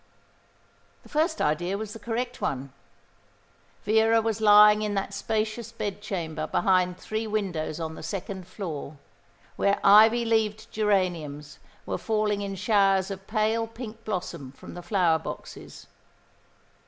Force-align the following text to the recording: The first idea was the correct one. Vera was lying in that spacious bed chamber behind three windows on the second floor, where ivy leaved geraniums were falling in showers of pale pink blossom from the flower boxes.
The 1.03 1.09
first 1.09 1.39
idea 1.39 1.77
was 1.77 1.93
the 1.93 1.99
correct 1.99 2.41
one. 2.41 2.73
Vera 3.83 4.19
was 4.19 4.41
lying 4.41 4.81
in 4.81 4.95
that 4.95 5.13
spacious 5.13 5.71
bed 5.71 6.01
chamber 6.01 6.47
behind 6.47 6.97
three 6.97 7.27
windows 7.27 7.79
on 7.79 7.93
the 7.93 8.01
second 8.01 8.47
floor, 8.47 8.97
where 9.57 9.79
ivy 9.83 10.25
leaved 10.25 10.71
geraniums 10.71 11.59
were 11.85 11.99
falling 11.99 12.41
in 12.41 12.55
showers 12.55 13.11
of 13.11 13.27
pale 13.27 13.67
pink 13.67 14.03
blossom 14.03 14.51
from 14.53 14.73
the 14.73 14.81
flower 14.81 15.19
boxes. 15.19 15.85